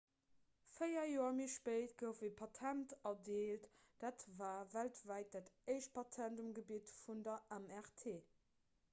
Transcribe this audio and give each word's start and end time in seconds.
véier 0.75 1.09
joer 1.15 1.33
méi 1.39 1.45
spéit 1.55 1.91
gouf 2.01 2.21
e 2.27 2.29
patent 2.39 2.95
erdeelt 3.09 3.67
dat 4.05 4.25
war 4.39 4.63
weltwäit 4.77 5.29
dat 5.35 5.51
éischt 5.75 5.93
patent 5.99 6.41
um 6.45 6.49
gebitt 6.61 6.95
vun 7.03 7.21
der 7.29 7.45
mrt 7.59 8.07